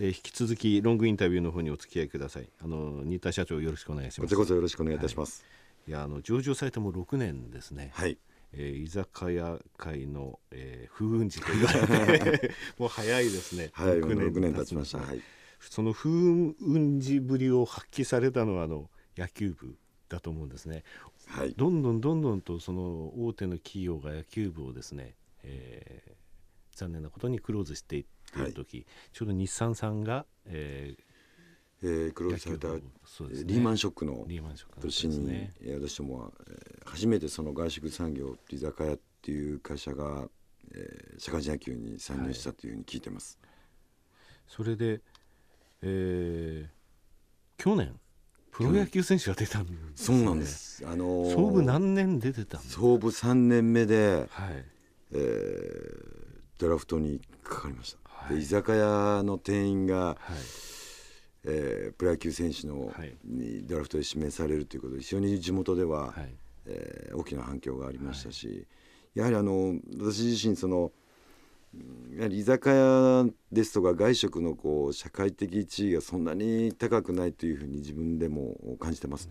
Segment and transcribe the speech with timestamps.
[0.00, 2.48] えー、引き続きロングインタビューの方にお付き合いください。
[2.62, 4.28] あの新田社長よろしくお願いします。
[4.28, 5.44] こちらこそよろしくお願いいたします、
[5.86, 7.90] はい、いやあの上場されても6年ですね。
[7.94, 8.16] はい。
[8.52, 13.70] えー、居酒屋界の、えー、風雲児と言われて もう早いですね。
[13.72, 15.20] はい6年 ,6 年経ちました、はい、
[15.60, 19.76] その風雲児ぶりを発揮されたのはあの野球部
[20.08, 20.84] だと思うんですね、
[21.26, 28.46] はい、どんどんどんどんとその大手の企業が野球部をですね、えー、残念なことにクローズしていってい。
[28.46, 31.02] る時、はい、ちょうど日産さんが、えー
[31.82, 32.80] えー、クローズされた、ね、
[33.44, 34.26] リーマンショックの
[34.80, 40.28] 年に、ね、私どもは、えー、初めてその外食産業居酒屋っていう会社が、
[40.74, 43.38] えー、社会人野球に参入したというふうに聞いてます。
[43.42, 43.50] はい、
[44.48, 45.00] それで、
[45.82, 47.94] えー、去年
[48.50, 50.84] プロ野球選手が出たんです、ね、そうなんです。
[50.84, 54.64] あのー、総部何年出てたんです総部3年目で、はい、
[55.12, 60.16] えー、ドラフトにかかりました、はい、居酒屋の店員が、はい。
[61.44, 66.34] えー、プロ野球選手の、はい、にドラフトで指名されるということで非常に地元では、はい、
[66.66, 68.66] えー、大きな反響がありましたし、
[69.14, 70.92] やはりあの私自身その
[72.16, 79.30] やはり居酒屋ですとか外食のこう社会的地位がそんなに高くないというふうに自分でも感じてます。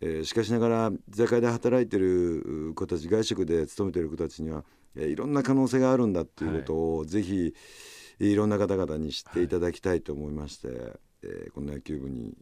[0.00, 4.64] うん、えー、しかしながら居酒屋で働いてる子たち外食で勤めている子たちには、
[4.94, 7.54] えー、いろんな可能性があるんだということを、はい、ぜひ
[8.20, 9.48] いろんな方々に知ってい。
[9.48, 10.76] ただきたいと思いまして、はい、
[11.22, 12.34] えー、この野球部に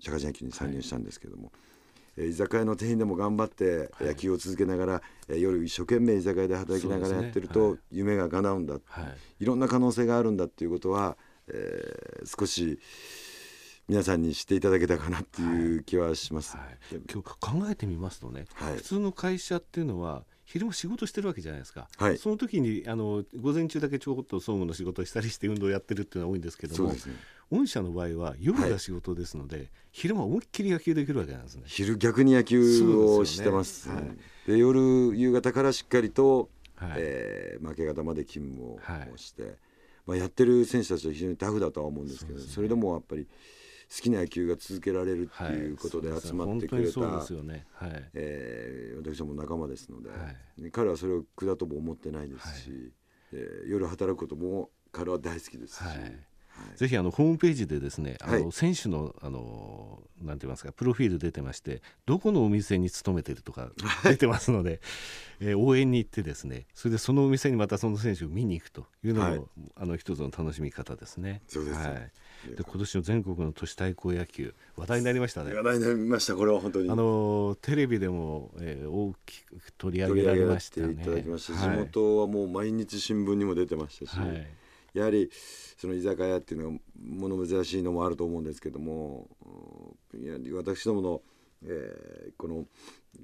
[0.00, 1.44] 社会人野球に参入したんですけども。
[2.16, 2.30] はい。
[2.30, 5.02] 居酒屋の店員でも頑張って野球を続けながら、は
[5.36, 11.16] い、夜一生懸命居酒屋で働きながらやってると、夢が叶うんだ、はい、いろんな可能性があるんだっていうことは、
[11.46, 12.80] えー、少し
[13.88, 26.98] 皆さんに知っていただけたかなっていう気はします、はい、今日考えてみますとね、普通の会社っていうのは昼も仕事してるわけじゃないですか、はい、その時にあの午前中だけちょこっと総務の仕事をしたりして運動をやってるっていうのは多いんですけども、ね、
[27.50, 31.64] 御社の場合は夜が仕事ですので、はい、昼間思いっきり野球できるわけなんですね。
[31.66, 33.94] 昼逆に野球をしてます、ね。
[33.94, 39.56] はい、で夜夕方からしっかりと、はい、えー、負け方まで勤務をして、
[40.06, 43.26] まあ、やってる選手たちは非常にタフだとは思うんですけどそ、れでもやっぱり
[43.90, 47.66] 好きな野球が続けられるっていうことで集まってくれた、はいね。
[47.72, 48.10] はい。
[48.14, 50.16] えー、私ども仲間ですので、は
[50.58, 52.80] い、彼はそれを苦だとも思ってないですし、はい、
[53.32, 55.82] えー、夜働くことも彼は大好きですし。
[55.82, 56.27] はい
[56.76, 63.70] ぜひあのホームページでですね、あの選手のあのなんて言いますかプロフィール出てましてどこのお店に勤めてるとか
[64.04, 64.80] 出てますので、
[65.40, 69.42] えー、応援に行ってですねそれでそのお店にまたその選手を見に行くというのも、はい、
[69.76, 71.42] あの一つの楽しみ方ですね。
[71.48, 72.56] そうです、はい。
[72.56, 75.54] で今年の全国の都市対抗野球話題になりましたね。
[75.54, 76.90] 話題になりましたこれは本当に。
[76.90, 80.92] あのテレビでも、えー、大きく取り上げられましたね。
[80.92, 84.46] いただきました、はい、地元はもう毎日新聞にも出てましたし、はい
[84.98, 85.30] やはり
[85.76, 89.28] その居酒屋っていうのは物珍しいのもあると思うんですけども
[90.54, 91.22] 私どもの、
[91.64, 92.64] えー、この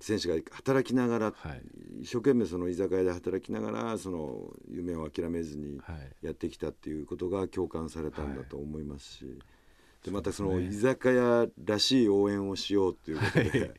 [0.00, 1.62] 選手が働きながら、はい、
[2.02, 5.80] 一生懸命その居酒屋で働きながらその夢を諦めずに
[6.22, 9.34] やってきたっていうことが共感されたんだと思いますし、はい、
[10.04, 13.70] でまたその居酒屋らしい応援をしようっていうことで、はい、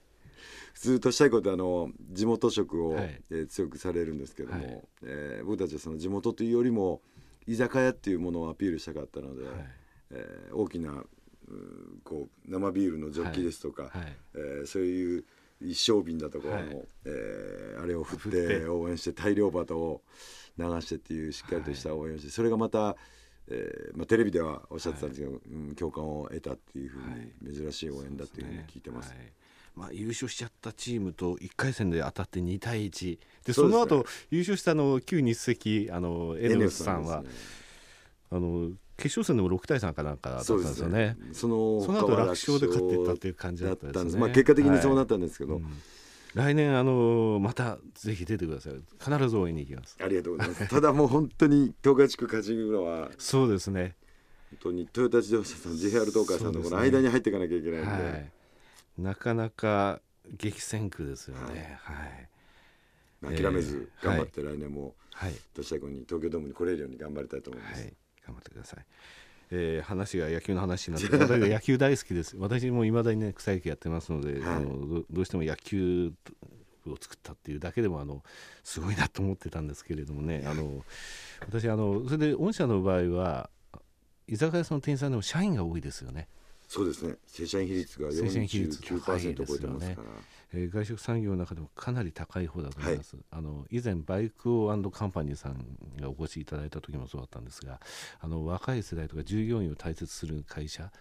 [0.73, 7.01] 普通としたいことはあの地元色を、はい、えー、強くされるんですけども、はい、えー、僕たちはその地元というよりも
[7.47, 9.53] 居酒屋っていうものをアピールしたかったので、はい、
[10.11, 11.03] えー、大きな
[12.03, 14.01] こう生ビールのジョッキですとか、はい。
[14.01, 15.25] はい、えー、そういう
[15.61, 16.65] 一升瓶だとかの、はい、
[17.05, 20.01] えー、あれを振って応援して大量バトを
[20.57, 22.95] 流してっていうしっかりとした応援をして、それがまた、
[23.47, 29.13] えーまあ、テレビではおっしゃってたんですけど、はい、うん、共感を得たっていうふうに、珍しい応援だっていうふうに聞いてます。
[29.75, 37.29] まあ、優勝しちゃったチームと1回戦で当たって2対1でその後、ね、優勝したの旧日赤あのエネオスさんは、ね、
[38.31, 41.17] あの決勝戦でも6対3かなんかだったんですよね。
[41.33, 44.21] そのその後楽勝で勝ってったっていう感じだったんですね。
[44.21, 45.71] まあ、結果的にそうなったんですけど、はいうん、
[46.33, 48.73] 来年あのまたぜひ出てください。
[48.97, 49.97] 必ず応援に行きます。
[50.01, 50.69] ありがとうございます。
[50.69, 53.95] ただもう本当に東海地区勝ちるのはそうですね。
[54.51, 57.89] 本当にトヨタ自動車さん、JR 東海さんのこの間に入っていかなきゃいけないんで。
[57.89, 58.34] はい
[58.97, 60.01] なかなか
[60.37, 61.77] 激戦区ですよね。
[61.81, 61.93] は
[63.23, 67.81] い、はい、諦めず頑張って来年も、はい、都市大会に東京ドームに来れるように頑張りたいと思います。
[67.81, 67.93] はい、
[68.25, 68.85] 頑張ってください。
[69.51, 72.35] えー、話が野球の話になって私 野球大好きです。
[72.37, 76.13] 私もいまだにね草野球やってますので、はい、あのどうしても野球
[76.87, 78.23] を作ったっていうだけでもあの
[78.63, 80.43] すごいなと思ってたんですけれどもね。
[80.45, 80.83] あの
[81.41, 83.49] 私あのそれで御社の場合は
[84.27, 86.27] 居酒屋さんの店員さんでも社員が多いですよね
[86.67, 87.15] そうですね。
[87.27, 90.07] 正社員比率が49%超えてますから。
[90.53, 95.57] えー、外食産業の中でもかなり高い方だと思います、はい、あの以前バイクオカンパニーさん
[95.99, 97.81] がお越しいただいた時もそうだったんですが
[98.21, 100.91] あの若い世代とか従業員を大切する会社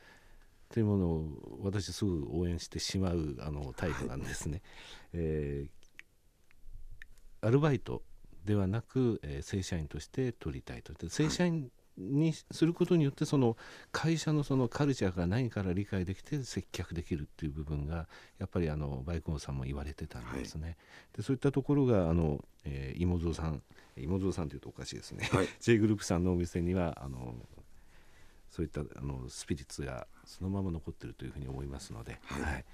[0.71, 4.61] というものを私すぐ応援してしまうあのタイプなんですね、はい、
[5.15, 8.03] えー、アルバイト
[8.45, 10.93] ではなく、えー、正社員として取りたいと。
[11.09, 13.57] 正社員にすることによってその
[13.93, 18.07] 会社のそのカルチャーが何から理解できて接客できるっていう部分が
[18.39, 20.77] やっぱりあのバイクオンさんも言われてたんですね、はい、
[21.19, 23.63] でそういったところがあの、えー、芋蔵さん
[23.97, 27.35] 芋蔵さんというとおかしいですね、はい、 J グループさんのお店にはあの
[28.51, 32.65] そういったあのスピリッツがそのまま残ってるというふうに思いますので、はい、はい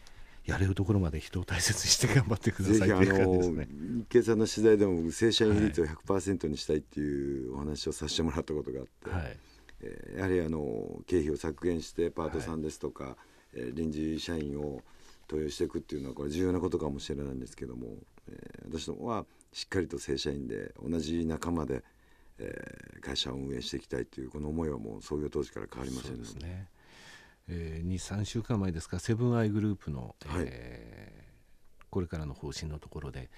[0.45, 3.69] やれるところまで人を大切にして頑張ってくださいという感じですね。
[3.71, 9.37] 日経さんの取材でも正社員比率を100%にしたいっていうお話をさせてもらったことがあって、はい、
[9.83, 13.15] えー、やはりあの経費を削減してパートさんですとか、はい、
[13.55, 14.83] えー、臨時社員を
[15.29, 17.89] 登用していくっていうのはこれ重要なことかもしれないんですけども、
[18.29, 21.85] えー、私どもはしっかりと正社員で同じ仲間で、
[22.39, 26.47] えー、会社を運営していきたいというこの思いはもう創業当時から変わりませんので。
[26.47, 26.69] ね
[27.53, 33.29] えー、23週間前ですかセブンアイグループの、はい、えー、これからの方針のところで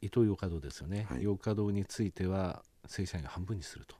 [0.00, 3.96] 伊藤洋華堂ですよね、はい、洋華堂については正社員半分にすると。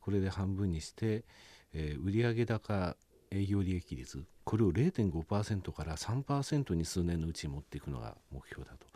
[0.00, 1.24] これで半分にして、
[1.72, 2.96] えー、売上高
[3.30, 8.86] 営業利益率これを0.5%から3%に数年のうちに持っていくのが目標だと。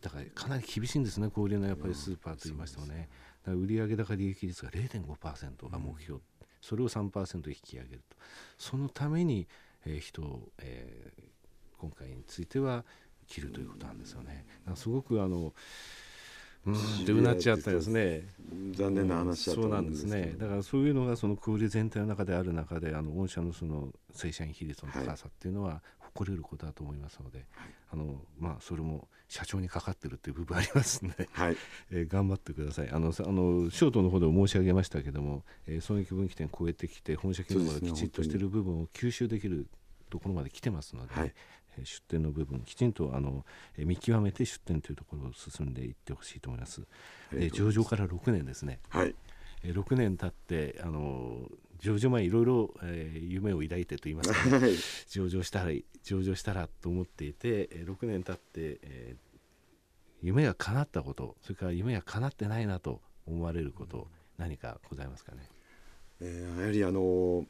[0.00, 3.10] だからかなり厳しいんですね小売のやっぱりスーパーといいましてもね、
[3.44, 6.22] だから売上高利益率が0.5%が目標、うん
[6.62, 8.16] それを3%引き上げると
[8.56, 9.46] そのために、
[9.84, 11.22] えー、人を、えー、
[11.78, 12.84] 今回については
[13.26, 14.46] 切るということなんですよね。
[14.74, 15.52] すごくあの
[16.64, 18.28] うんってうなっちゃったですね。
[18.72, 20.34] 残念な話だと思うんですね。
[20.38, 25.82] だからそういうのがその小売全体の中である中であの御社のその正社員比率の高さっていうのは
[26.14, 31.56] 誇れることだと思いますので、はい、あのまあそれも社長にかかってるっていう部分ありますので、はい、
[31.90, 32.90] えー、頑張ってください。
[32.90, 39.68] あのあのショートの方でも申し上げましたけども、えー、損益分岐点超えてきて本社機能がきちっとしている部分を吸収できる
[40.10, 41.34] ところまで来てますので、はい、
[41.78, 43.46] え出店の部分きちんとあの、
[43.78, 46.82] え見極めて出店というところを進んでいってほしいと思います。
[47.32, 49.14] え上場から6年ですね、はい。
[49.62, 51.48] え6年経ってあの
[51.82, 54.68] 上場前いろいろ、えー、夢を抱いてと言いますか、ね、
[55.08, 55.72] 上場したら
[56.04, 59.36] 上場したらと思っていて、えー、6年経って、えー、
[60.22, 64.06] 夢が叶ったことそれから夢が叶ってないなと思われること
[64.38, 65.48] 何かございますかね、
[66.20, 67.44] えー、やはりあの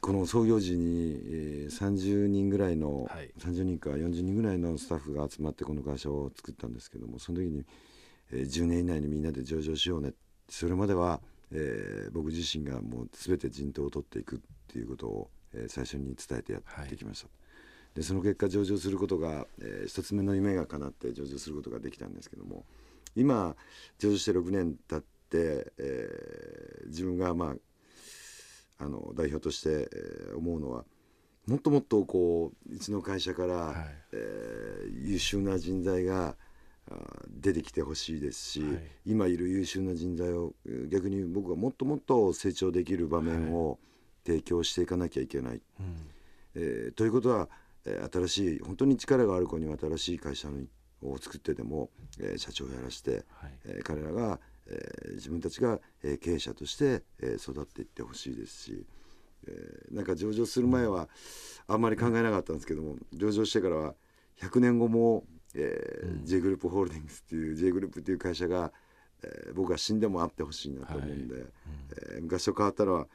[0.00, 7.64] この創業時に、えー、30人ぐらいの、はい、30人か40人ぐらいのスタッフが集まってこの会社を作ったんですけどもその時に、
[8.30, 10.12] えー、10年以内にみんなで上場しようね。
[10.48, 11.20] それまでは
[11.52, 17.32] えー、僕自身がもう全て陣頭を取っていくっていうことを、えー、最初に伝えてやってきました、は
[17.94, 22.64] い、でその結果上場することが、えー、一つ目の夢が叶って上場することができたんですけども
[23.16, 23.56] 今
[23.98, 27.54] 上場して6年経って、えー、自分がまあ
[28.80, 30.84] あの代表として、えー、思うのは
[31.46, 33.76] もっともっとこううちの会社から、はい、
[34.12, 36.36] えー、優秀な人材が
[37.28, 40.52] 出てきてほしいですし、はい、今いる優秀な人材を
[40.88, 43.78] 逆に僕はもっともっと成長できる場面を
[44.26, 45.52] 提供していかなきゃいけない。
[45.52, 45.60] はい、
[46.54, 47.48] えー、ということは、
[47.84, 50.48] えー、新しい本当に力がある子には新しい会社
[51.02, 51.90] を作ってでも、
[52.20, 58.86] えー、社長をやらして、はい、えー、彼らが、えー、自分たちが、えー、経営者として、えー、育っていってほしいですし。
[59.46, 61.08] えー、なんか上場する前は
[61.68, 63.94] あんまり考えなかったんですけども上場してからは
[64.40, 65.24] 100年後も
[65.54, 68.72] えーうん、J グループホールディングスっていう J グループっていう会社が、
[69.22, 71.42] えー、僕は死んでもあってほしいなと思うんで、はい。
[71.42, 71.50] うん、
[72.16, 73.06] えー、昔と変わったのは、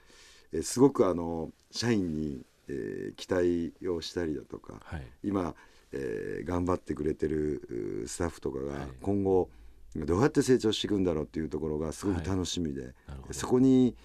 [0.52, 5.56] えー、すごくあの社員に、えー、期待をしたりだとか、はい、今、
[5.92, 9.50] えー、頑張ってくれてるスタッフとかが今後、
[9.96, 12.94] どうやって成長していくんだろうっていうところがすごく楽しみで、はい、
[13.32, 13.96] そこに、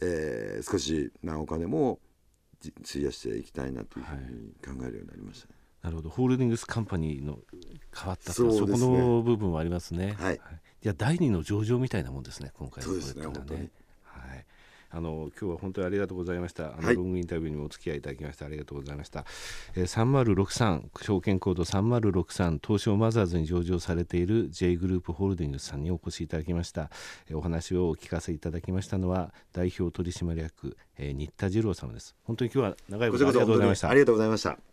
[0.00, 2.00] えー、少しなお金も
[2.88, 4.16] 費やしていきたいなというふう
[4.74, 5.54] に考えるようになりました、ね。
[5.82, 7.38] なるほどホールディングスカンパニーの
[7.94, 10.14] 変わったそ,、ね、そこの部分はありますね。
[10.18, 10.40] はい、
[10.80, 13.56] じゃ第二の上場みたいなもんですね今回のこれっていうのはね。
[13.56, 13.70] はい
[14.94, 16.76] あの今日は本当にありがとうございました。
[16.76, 19.24] あの、はい、ロングインタビューにもお付き合いいただきましてありがとうございました。
[19.74, 26.90] えー、3063証券コード3063東証マザーズに上場されている J グループホールディングスさんにお越しいただきました。
[27.30, 32.14] えー、お話をお聞かせいただきましたのは代表取締役、えー、新田次郎様です。
[32.24, 33.88] 本当に今日は長いことありがとうございました。
[33.88, 34.71] ありがとうございました。